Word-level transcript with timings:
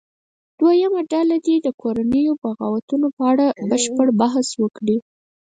دویمه 0.59 1.01
ډله 1.11 1.35
دې 1.45 1.55
د 1.61 1.67
کورنیو 1.81 2.33
بغاوتونو 2.43 3.07
په 3.15 3.23
اړه 3.31 3.45
بشپړ 3.69 4.07
بحث 4.21 4.47
وکړي. 4.61 4.97